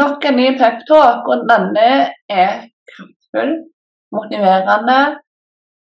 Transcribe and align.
nok 0.00 0.24
en 0.28 0.38
ny 0.40 0.48
peptalk, 0.58 1.28
og 1.28 1.44
denne 1.50 1.88
er 2.30 2.66
kraftfull, 2.92 3.54
motiverende 4.14 5.00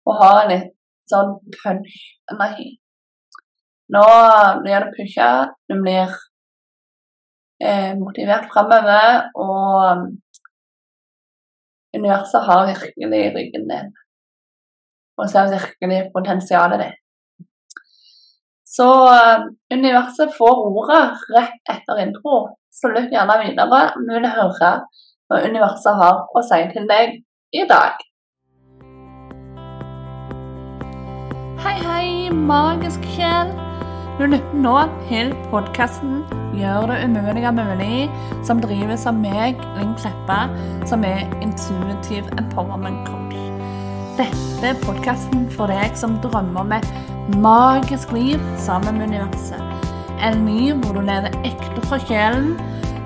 og 0.08 0.22
har 0.22 0.50
litt 0.50 0.72
sånn 1.10 1.36
punch-energi. 1.56 2.70
Nå 3.94 4.06
blir 4.64 4.86
du 4.86 4.92
pusha, 4.98 5.30
du 5.70 5.80
blir 5.82 6.12
eh, 7.62 7.94
motivert 7.98 8.50
framover, 8.54 9.30
og 9.34 10.06
universet 11.98 12.46
har 12.50 12.68
virkelig 12.70 13.24
ryggen 13.38 13.66
din. 13.72 13.92
Og 15.18 15.30
ser 15.30 15.50
virkelig 15.52 16.04
potensialet 16.14 16.86
ditt. 16.86 17.00
Så 18.70 18.86
uh, 19.10 19.50
universet 19.74 20.36
får 20.38 20.60
ordet 20.70 21.06
rett 21.36 21.72
etter 21.74 22.02
intro. 22.04 22.36
Så 22.70 22.92
lytt 22.94 23.10
gjerne 23.10 23.40
videre 23.42 23.80
om 23.98 24.06
du 24.06 24.14
vil 24.14 24.28
høre 24.30 24.70
hva 25.30 25.40
universet 25.42 25.98
har 25.98 26.20
å 26.38 26.44
si 26.46 26.60
til 26.76 26.86
deg 26.92 27.16
i 27.58 27.64
dag. 27.72 27.98
Hei, 31.66 31.76
hei, 31.82 32.06
magisk 32.30 33.10
sjel. 33.16 33.50
Du 34.20 34.28
lytter 34.28 34.62
nå 34.62 34.78
til 35.10 35.34
podkasten 35.50 36.22
'Gjør 36.54 36.92
det 36.92 37.02
umulige 37.08 37.52
mulig', 37.56 38.10
som 38.46 38.62
drives 38.62 39.06
av 39.10 39.18
meg, 39.18 39.58
Linn 39.80 39.96
Kleppa, 39.98 40.42
som 40.86 41.04
er 41.08 41.26
intuitiv 41.42 42.28
empowerment 42.38 43.02
coach. 43.08 43.38
Dette 44.20 44.74
er 44.74 44.82
podkasten 44.84 45.48
for 45.56 45.72
deg 45.72 45.96
som 45.98 46.20
drømmer 46.22 46.68
om 46.68 46.74
et 46.76 46.90
magisk 47.38 48.12
liv 48.12 48.40
sammen 48.58 48.98
med 48.98 49.08
universet. 49.08 49.62
En 50.22 50.46
liv 50.46 50.76
hvor 50.82 50.98
du 50.98 51.02
lever 51.06 51.36
ekte 51.48 51.84
fra 51.86 52.00
sjelen, 52.02 52.56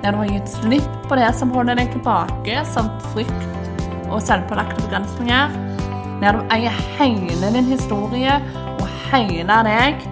der 0.02 0.12
du 0.12 0.20
har 0.22 0.32
gitt 0.32 0.50
slipp 0.50 0.96
på 1.08 1.18
det 1.18 1.30
som 1.38 1.52
holder 1.54 1.78
deg 1.78 1.92
tilbake, 1.94 2.64
som 2.68 2.90
frykt 3.12 4.10
og 4.10 4.22
selvpålagte 4.22 4.82
begrensninger. 4.82 5.54
Der 6.22 6.36
du 6.36 6.54
eier 6.54 6.74
hele 6.98 7.52
din 7.54 7.70
historie 7.70 8.38
og 8.78 8.86
hele 9.10 9.60
deg. 9.68 10.04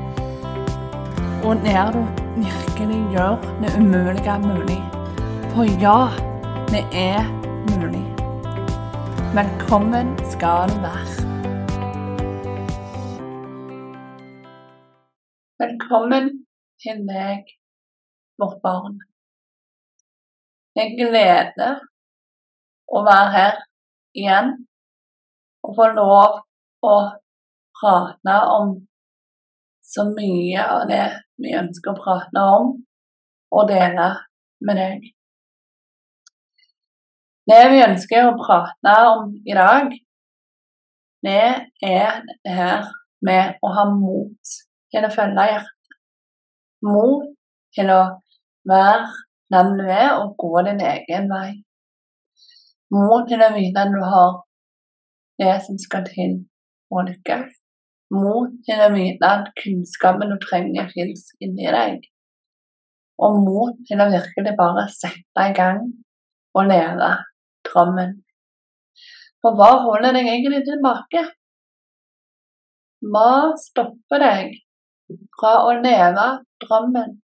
Og 1.42 1.58
der 1.64 1.92
du 1.94 2.02
virkelig 2.36 3.00
gjør 3.12 3.36
det 3.62 3.74
umulige 3.78 4.38
mulig. 4.44 4.80
For 5.52 5.68
ja, 5.82 6.08
det 6.72 6.86
er 6.92 7.26
mulig. 7.74 8.06
Velkommen 9.34 10.16
skal 10.30 10.72
du 10.72 10.80
være. 10.84 11.21
Velkommen 15.62 16.24
til 16.82 17.02
meg, 17.06 17.50
vårt 18.40 18.56
barn. 18.64 18.96
Jeg 20.74 20.96
gleder 20.98 21.76
å 22.90 23.02
være 23.06 23.28
her 23.34 23.60
igjen 24.18 24.48
og 25.62 25.76
få 25.76 25.86
lov 25.98 26.40
å 26.88 26.94
prate 27.78 28.38
om 28.56 28.72
så 29.92 30.08
mye 30.08 30.64
av 30.64 30.82
det 30.90 31.04
vi 31.44 31.54
ønsker 31.60 31.92
å 31.92 32.00
prate 32.00 32.44
om 32.56 32.74
og 33.60 33.70
dele 33.70 34.08
med 34.66 34.82
deg. 34.82 35.06
Det 37.52 37.62
vi 37.76 37.84
ønsker 37.86 38.32
å 38.32 38.34
prate 38.42 38.98
om 39.12 39.30
i 39.46 39.60
dag, 39.62 39.94
det 41.30 41.46
er 41.94 42.20
det 42.32 42.58
her 42.58 42.92
med 43.30 43.62
å 43.62 43.74
ha 43.78 43.88
mot 43.94 44.58
til 44.92 45.06
å 45.06 45.12
følge 45.12 45.48
hjertet. 45.50 45.98
Mot 46.86 47.28
til 47.76 47.90
å 47.94 48.00
være 48.68 49.10
den 49.52 49.74
du 49.78 49.84
er, 49.88 50.10
og 50.20 50.36
gå 50.40 50.64
din 50.68 50.80
egen 50.92 51.28
vei. 51.32 51.50
Mot 52.92 53.28
til 53.28 53.42
å 53.44 53.52
vite 53.54 53.84
at 53.84 53.92
du 53.92 54.00
har 54.04 54.40
det 55.40 55.56
som 55.66 55.78
skal 55.80 56.06
til 56.08 56.38
å 56.92 57.04
lykkes. 57.08 57.52
Mot 58.12 58.56
til 58.66 58.80
å 58.84 58.90
vite 58.92 59.28
at 59.28 59.52
kunnskapen 59.60 60.32
du 60.34 60.38
trenger, 60.42 60.90
fins 60.92 61.30
inni 61.40 61.70
deg. 61.72 62.02
Og 63.22 63.38
mot 63.44 63.78
til 63.88 64.02
å 64.02 64.10
virkelig 64.12 64.56
bare 64.58 64.88
sette 64.92 65.46
i 65.48 65.54
gang 65.56 65.86
og 66.58 66.68
leve 66.68 67.12
drømmen. 67.68 68.18
For 69.42 69.56
hva 69.58 69.70
holder 69.86 70.14
deg 70.18 70.28
egentlig 70.28 70.62
tilbake? 70.66 71.24
Hva 73.12 73.54
stopper 73.58 74.22
deg 74.22 74.52
fra 75.38 75.52
å 75.66 75.74
leve 75.82 76.26
drømmen 76.64 77.14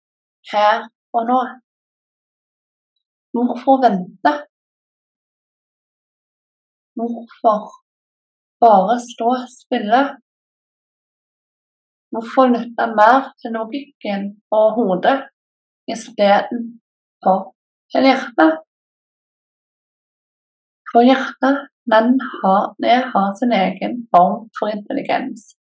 her 0.53 0.87
og 1.17 1.27
nå. 1.31 1.41
Hvorfor 3.37 3.83
vente? 3.85 4.33
Hvorfor 6.99 7.69
bare 8.63 8.97
stå 9.11 9.31
stille? 9.53 10.01
Hvorfor 12.11 12.49
lytte 12.55 12.87
mer 12.99 13.29
til 13.41 13.55
logikken 13.59 14.23
og 14.59 14.67
hodet 14.79 15.19
istedenfor 15.93 17.39
til 17.93 18.09
hjertet? 18.09 18.65
For 20.91 21.05
hjertet, 21.05 21.69
den 21.93 22.17
har, 22.33 22.65
det 22.83 22.99
har 23.13 23.29
sin 23.39 23.53
egen 23.53 23.95
form 24.13 24.49
for 24.59 24.73
intelligens. 24.73 25.53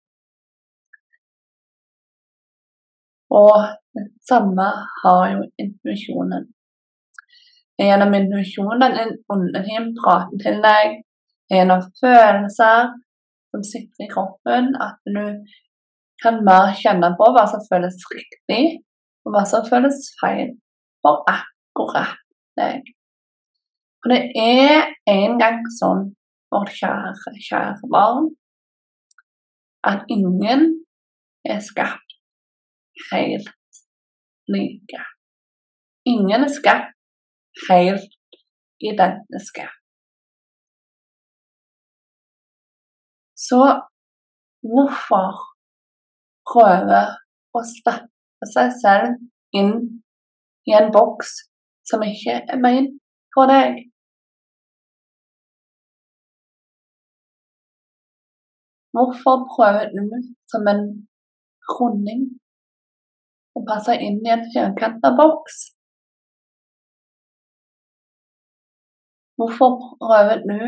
Og 3.30 3.54
det 3.94 4.06
samme 4.28 4.68
har 5.02 5.24
jo 5.32 5.42
intuisjonen. 5.62 6.46
Gjennom 7.78 8.14
intuisjonen 8.14 8.96
en 9.02 9.12
undertime 9.32 9.92
prater 10.00 10.40
til 10.44 10.62
deg, 10.64 10.96
gjennom 11.52 11.84
følelser 12.00 12.92
som 13.52 13.64
sitter 13.64 14.06
i 14.06 14.10
kroppen, 14.12 14.72
at 14.80 14.98
du 15.06 15.22
kan 16.22 16.40
mer 16.44 16.72
kjenne 16.80 17.12
på 17.20 17.28
hva 17.34 17.44
som 17.50 17.62
føles 17.68 18.00
riktig, 18.14 18.62
og 19.24 19.34
hva 19.34 19.44
som 19.48 19.66
føles 19.68 20.00
feil 20.20 20.56
for 21.04 21.22
akkurat 21.30 22.18
deg. 22.58 22.82
Og 24.02 24.12
det 24.12 24.20
er 24.40 24.90
en 25.10 25.38
gang 25.40 25.62
sånn, 25.78 26.08
vårt 26.52 26.72
kjære, 26.74 27.36
kjære 27.44 27.90
barn, 27.92 28.30
at 29.86 30.04
ingen 30.10 30.68
er 31.46 31.60
skapt 31.64 32.07
helt 33.12 33.50
like. 34.54 35.02
Ingen 36.06 36.46
er 36.46 36.52
skapt 36.52 36.94
helt 37.68 38.14
identiske. 38.90 39.66
Så 43.48 43.60
hvorfor 44.70 45.36
prøve 46.52 47.02
å 47.56 47.62
stappe 47.74 48.48
seg 48.54 48.72
selv 48.82 49.58
inn 49.60 49.76
i 50.68 50.74
en 50.78 50.90
boks 50.94 51.36
som 51.88 52.02
ikke 52.04 52.40
er 52.40 52.60
ment 52.64 52.98
for 53.34 53.50
deg? 53.50 53.78
Hvorfor 58.96 59.46
prøve 59.54 59.86
ut 59.94 60.28
som 60.50 60.66
en 60.72 60.84
runding 61.76 62.26
og 63.58 63.66
passer 63.66 63.98
inn 64.06 64.20
i 64.22 64.30
en 64.30 64.46
firkanta 64.52 65.10
boks. 65.18 65.58
Hvorfor 69.38 69.76
prøver 70.02 70.42
du 70.46 70.62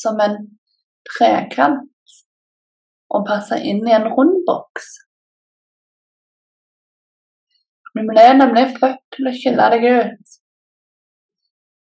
som 0.00 0.20
en 0.24 0.36
trekant 1.08 2.16
og 3.12 3.24
passer 3.28 3.64
inn 3.70 3.84
i 3.88 3.96
en 3.96 4.08
rund 4.12 4.42
boks? 4.48 4.88
Du 7.96 8.04
ble 8.06 8.24
nemlig 8.36 8.68
født 8.76 9.00
til 9.16 9.28
å 9.28 9.34
skille 9.34 9.68
deg 9.74 9.86
ut. 9.88 10.34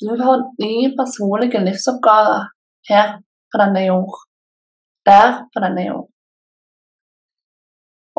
Du 0.04 0.12
har 0.20 0.44
ni 0.60 0.90
personlige 0.98 1.62
livsoppgaver 1.64 2.50
her 2.90 3.16
på 3.50 3.60
denne 3.62 3.86
jord. 3.88 4.20
Der 5.08 5.40
på 5.52 5.64
denne 5.64 5.84
jord. 5.88 6.08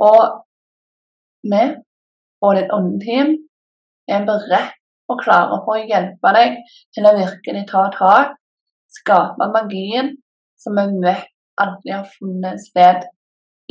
Og 0.09 0.21
vi 1.53 1.61
og 2.45 2.57
ditt 2.57 2.73
åndeteam 2.73 3.35
er 4.15 4.25
beredt 4.27 4.75
og 5.11 5.21
klare 5.21 5.59
for 5.65 5.77
å 5.77 5.87
hjelpe 5.89 6.33
deg 6.37 6.57
til 6.95 7.07
å 7.07 7.13
virkelig 7.17 7.65
ta 7.69 7.85
tak, 7.93 8.35
skape 8.99 9.49
magien 9.53 10.15
som 10.61 10.77
vi 10.79 11.01
vet 11.03 11.29
alltid 11.61 11.93
har 11.93 12.07
funnet 12.17 12.61
sted 12.61 13.05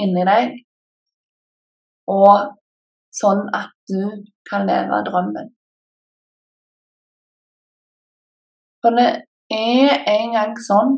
inni 0.01 0.25
deg, 0.29 0.55
og 2.11 2.55
sånn 3.15 3.45
at 3.57 3.73
du 3.91 4.25
kan 4.49 4.67
leve 4.69 5.03
drømmen. 5.09 5.53
For 8.85 8.97
det 8.99 9.11
er 9.55 10.03
en 10.13 10.35
gang 10.37 10.59
sånn, 10.61 10.97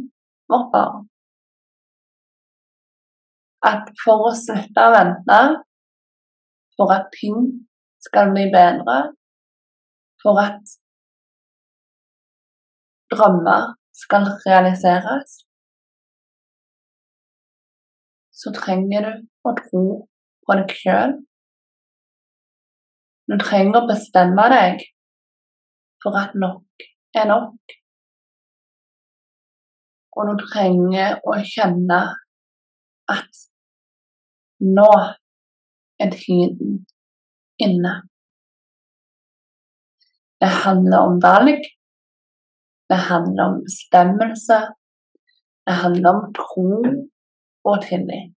vårt 0.50 0.73
barn, 0.73 1.05
at 3.67 3.90
for 4.02 4.28
å 4.31 4.34
slutte 4.37 4.82
å 4.88 4.94
vente 4.94 5.38
for 6.76 6.93
at 6.96 7.08
ting 7.19 7.38
skal 8.06 8.32
bli 8.34 8.46
bedre, 8.52 8.99
for 10.23 10.40
at 10.46 10.61
drømmer 13.12 13.75
skal 14.02 14.28
realiseres, 14.46 15.31
så 18.40 18.52
trenger 18.61 19.06
du 19.06 19.12
å 19.49 19.55
tro 19.62 19.84
på 20.44 20.58
deg 20.58 20.75
sjøl. 20.81 21.17
Du 23.26 23.34
trenger 23.43 23.81
å 23.81 23.88
bestemme 23.88 24.44
deg 24.52 24.84
for 26.05 26.19
at 26.20 26.37
nok 26.38 26.87
er 27.17 27.28
nok. 27.31 27.76
Og 30.17 30.31
du 30.31 30.44
trenger 30.44 31.19
å 31.28 31.37
kjenne 31.44 32.00
at 33.12 33.40
nå 34.76 34.90
er 36.02 36.12
huden 36.22 36.84
inne. 37.66 37.94
Det 40.40 40.52
handler 40.64 40.98
om 40.98 41.20
valg. 41.22 41.62
Det 42.88 43.00
handler 43.10 43.43
om 43.44 43.60
bestemmelse. 43.66 44.58
Det 45.66 45.76
handler 45.82 46.10
om 46.10 46.34
tro 46.40 46.70
og 47.70 47.76
tillit. 47.88 48.34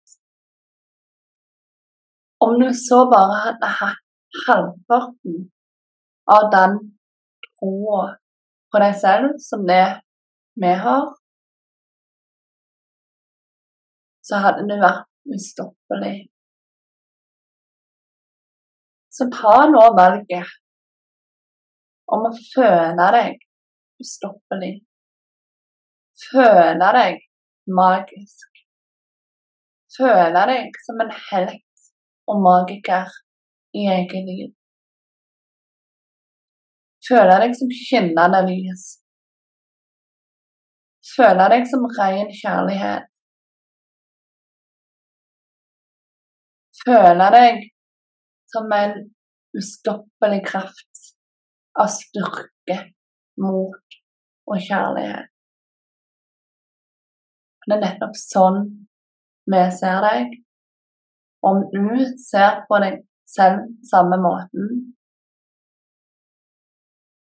Om 2.46 2.60
du 2.62 2.70
så 2.88 3.00
bare 3.14 3.40
hadde 3.46 3.70
hatt 3.80 4.04
halvparten 4.48 5.38
av 6.36 6.52
den 6.54 6.78
troa 7.58 8.04
på 8.72 8.82
deg 8.84 8.96
selv 9.02 9.38
som 9.42 9.66
det 9.68 9.86
vi 10.62 10.72
har, 10.86 11.08
så 14.28 14.42
hadde 14.44 14.68
du 14.70 14.76
vært 14.82 15.08
ustoppelig. 15.36 16.16
Så 19.18 19.26
ta 19.34 19.66
nå 19.72 19.84
valget 19.98 20.50
om 22.14 22.28
å 22.28 22.34
føle 22.38 23.06
deg 23.16 23.40
ustoppelig. 24.04 24.76
Føle 26.22 26.90
deg 26.98 27.24
magisk. 27.80 28.62
Føle 29.96 30.44
deg 30.52 30.78
som 30.86 31.02
en 31.02 31.10
helt 31.30 31.90
og 32.30 32.44
magiker 32.44 33.10
i 33.74 33.88
eget 33.96 34.30
liv. 34.30 34.52
Føle 37.08 37.40
deg 37.42 37.56
som 37.58 37.72
skinnende 37.74 38.42
lys. 38.50 38.84
Føle 41.16 41.48
deg 41.56 41.66
som 41.72 41.88
ren 41.98 42.30
kjærlighet. 42.42 43.10
Føle 46.84 47.32
deg 47.34 47.66
som 48.58 48.72
en 48.72 49.16
ustoppelig 49.58 50.46
kraft 50.48 51.14
av 51.80 51.90
styrke, 51.94 52.78
mot 53.38 53.98
og 54.50 54.62
kjærlighet. 54.66 55.30
Det 57.68 57.76
er 57.76 57.84
nettopp 57.84 58.16
sånn 58.18 58.62
vi 59.52 59.64
ser 59.76 60.00
deg. 60.06 60.38
Om 61.46 61.68
du 61.70 62.08
ser 62.24 62.64
på 62.70 62.80
deg 62.82 63.04
selv 63.30 63.68
samme 63.86 64.18
måten, 64.24 64.72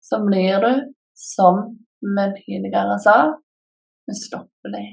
så 0.01 0.17
blir 0.25 0.63
du, 0.63 0.71
som 1.13 1.61
vi 2.01 2.25
tidligere 2.39 2.97
sa, 3.03 3.17
ustoppelig. 4.09 4.87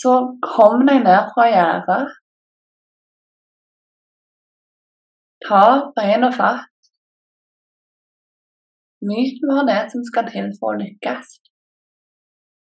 Så 0.00 0.16
kom 0.42 0.82
deg 0.88 1.04
ned 1.04 1.30
fra 1.36 1.46
gjerdet. 1.52 2.16
Ta 5.46 5.92
beina 5.96 6.30
fatt. 6.32 6.66
Myten 9.00 9.48
var 9.48 9.64
det 9.66 9.80
som 9.92 10.04
skal 10.04 10.28
til 10.28 10.50
for 10.60 10.74
å 10.74 10.80
lykkes. 10.80 11.38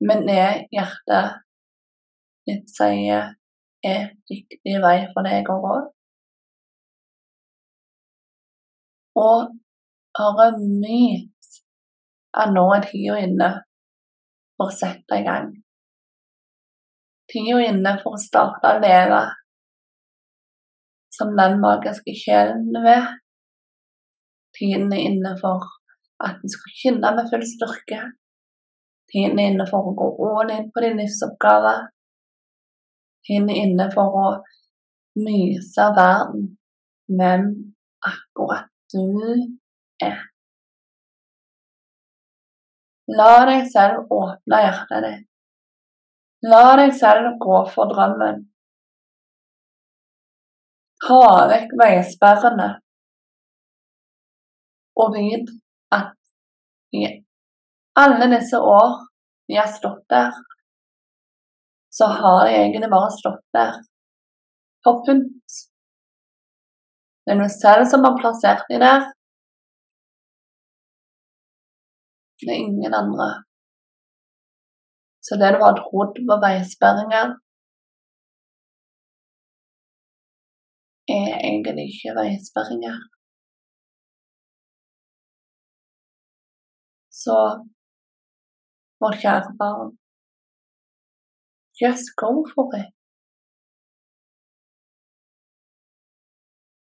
Men 0.06 0.22
det 0.28 0.44
hjertet 0.72 1.40
ditt 2.48 2.70
sier 2.72 3.34
er 3.86 4.04
riktig 4.30 4.76
vei 4.84 4.98
for 5.10 5.26
deg 5.26 5.50
å 5.50 5.58
gå. 5.64 5.74
Og 9.20 9.50
bare 10.16 10.52
nyt 10.60 11.50
at 12.40 12.54
nå 12.54 12.64
er 12.76 12.86
tida 12.86 13.18
inne 13.24 13.50
for 14.54 14.70
å 14.70 14.76
sette 14.78 15.18
i 15.18 15.26
gang. 15.26 15.50
Tida 17.30 17.58
inne 17.66 17.96
for 18.04 18.16
å 18.16 18.22
starte 18.22 18.70
å 18.70 18.80
leve 18.82 19.20
som 21.10 21.34
den 21.38 21.58
magiske 21.62 22.14
sjelen 22.16 22.68
du 22.74 22.80
er. 22.86 23.08
Tiden 24.56 24.92
er 24.92 25.06
inne 25.10 25.34
for 25.40 25.66
at 26.24 26.40
du 26.42 26.48
skal 26.52 26.76
kjenne 26.82 27.12
med 27.16 27.30
full 27.30 27.44
styrke. 27.46 28.00
Tiden 29.10 29.38
er 29.38 29.52
inne 29.52 29.66
for 29.70 29.90
å 29.90 29.94
gå 29.98 30.10
all 30.30 30.52
inn 30.54 30.70
på 30.74 30.84
din 30.84 30.98
livsoppgave. 31.00 31.74
Tiden 33.26 33.50
er 33.50 33.62
inne 33.64 33.88
for 33.94 34.18
å 34.24 34.26
myse 35.20 35.86
verden 35.96 36.50
hvem 37.10 37.48
akkurat 38.06 38.68
du 38.94 39.06
er. 40.02 40.20
La 43.10 43.32
deg 43.48 43.66
selv 43.72 44.12
åpne 44.14 44.62
hjertet 44.62 45.06
ditt. 45.06 45.26
La 46.46 46.76
deg 46.78 46.94
selv 46.96 47.34
gå 47.42 47.64
for 47.74 47.90
drømmen. 47.90 48.44
Ta 51.06 51.24
vekk 51.50 51.74
veisperrene 51.80 52.70
og 55.00 55.14
vit 55.14 55.48
at 55.96 56.12
i 56.92 57.06
alle 58.02 58.28
disse 58.34 58.58
år 58.58 58.98
vi 59.50 59.56
har 59.58 59.70
stått 59.70 60.02
der, 60.12 60.34
så 61.90 62.06
har 62.20 62.44
de 62.46 62.58
egentlig 62.58 62.90
bare 62.90 63.10
stått 63.16 63.42
der 63.56 63.72
for 64.84 65.02
pynt. 65.06 65.56
Det 67.24 67.34
er 67.34 67.40
noe 67.40 67.52
selv 67.52 67.88
som 67.90 68.06
har 68.06 68.18
plassert 68.20 68.62
dem 68.70 68.84
der. 68.84 69.08
Det 72.40 72.52
er 72.54 72.62
ingen 72.62 72.94
andre. 72.96 73.28
Så 75.20 75.36
det 75.40 75.50
du 75.54 75.60
har 75.64 75.76
trodd 75.76 76.16
var 76.30 76.40
veisperringer, 76.46 77.34
er 81.18 81.32
egentlig 81.48 81.86
ikke 81.92 82.12
veisperringer. 82.18 82.98
Så 87.22 87.36
vårt 89.00 89.18
kjære 89.22 89.52
barn, 89.60 89.90
just 91.82 92.06
go 92.22 92.30
for 92.54 92.66
it. 92.80 92.90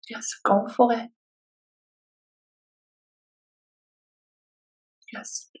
Just 0.09 0.33
go 0.49 0.57
for 0.75 0.87
it. 0.99 1.09
Just 5.13 5.51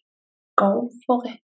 go 0.55 0.89
for 1.05 1.19
it. 1.31 1.41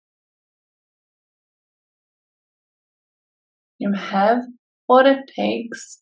You 3.80 3.94
have 3.94 4.42
what 4.88 5.06
it 5.06 5.22
takes. 5.36 6.02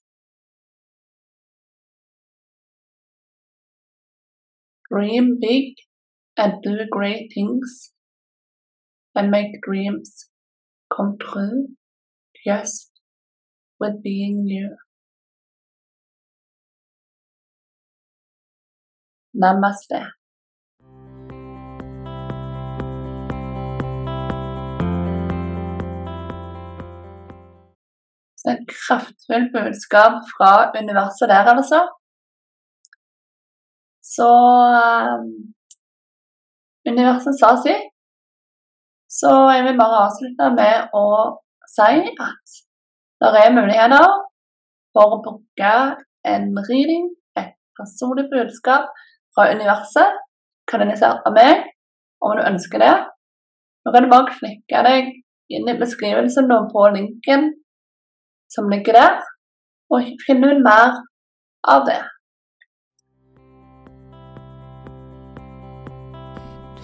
Dream 4.92 5.40
big 5.42 5.76
and 6.38 6.62
do 6.64 6.86
great 6.92 7.32
things 7.34 7.92
and 9.16 9.32
make 9.32 9.62
dreams 9.64 10.30
come 10.96 11.18
true 11.20 11.68
just 12.46 12.92
with 13.80 14.04
being 14.04 14.46
you. 14.48 14.76
Namaste. 19.34 20.02
Et 28.48 28.62
kraftfullt 28.70 29.50
budskap 29.54 30.22
fra 30.36 30.72
universet 30.82 31.30
der, 31.30 31.46
altså. 31.56 31.82
Så 34.16 34.30
um, 35.16 35.28
universet 36.88 37.40
sa 37.40 37.56
sitt. 37.64 37.92
Så 39.20 39.32
jeg 39.56 39.64
vil 39.68 39.80
bare 39.80 40.04
avslutte 40.06 40.48
med 40.58 40.96
å 40.96 41.06
si 41.72 42.00
at 42.28 42.56
det 43.24 43.42
er 43.42 43.56
muligheter 43.56 44.08
for 44.96 45.16
å 45.16 45.22
bruke 45.24 45.74
en 46.28 46.48
reading, 46.68 47.10
et 47.40 47.54
personlig 47.80 48.28
budskap 48.32 48.90
fra 49.36 49.50
universet, 49.56 50.20
kanalisert 50.72 51.26
av 51.28 51.36
meg, 51.38 51.68
om 52.24 52.36
du 52.38 52.44
ønsker 52.44 52.82
det. 52.82 52.96
Nå 53.86 53.94
kan 53.94 54.06
du 54.06 54.12
bare 54.12 54.34
klikke 54.34 54.84
deg 54.88 55.12
inn 55.54 55.70
i 55.70 55.78
beskrivelsen 55.80 56.50
på 56.74 56.88
linken 56.96 57.52
som 58.52 58.72
ligger 58.72 58.98
der, 58.98 59.20
og 59.94 60.12
finne 60.26 60.56
ut 60.56 60.64
mer 60.66 61.00
av 61.70 61.86
det. 61.88 62.02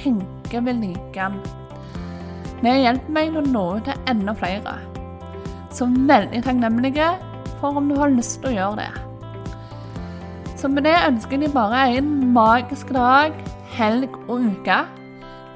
tenker 0.00 0.64
vil 0.66 0.80
like 0.82 1.14
den. 1.14 1.38
Det 2.60 2.72
hjelper 2.82 3.14
meg 3.16 3.30
til 3.30 3.40
å 3.40 3.44
nå 3.48 3.64
ut 3.78 3.86
til 3.88 4.10
enda 4.12 4.34
flere. 4.36 4.74
Så 5.72 5.86
veldig 5.86 6.42
takknemlige 6.44 7.12
for 7.60 7.78
om 7.78 7.88
du 7.88 7.96
har 8.00 8.12
lyst 8.12 8.40
til 8.40 8.52
å 8.52 8.56
gjøre 8.56 8.82
det. 8.82 8.90
Så 10.60 10.68
med 10.68 10.84
det 10.84 10.96
ønsker 11.06 11.40
jeg 11.40 11.54
bare 11.54 11.86
en 11.96 12.10
magisk 12.34 12.92
dag, 12.92 13.32
helg 13.76 14.16
og 14.26 14.44
uke. 14.50 14.82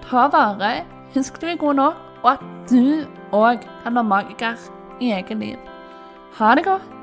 Ta 0.06 0.24
vare, 0.32 0.72
husk 1.12 1.36
du 1.42 1.50
er 1.50 1.60
god 1.60 1.80
nok, 1.80 2.00
og 2.22 2.30
at 2.36 2.48
du 2.70 3.04
òg 3.36 3.66
kan 3.82 3.98
være 3.98 4.08
magiker 4.14 4.68
i 5.00 5.12
eget 5.12 5.36
liv. 5.40 5.70
Ha 6.38 6.54
det 6.56 6.64
godt. 6.64 6.93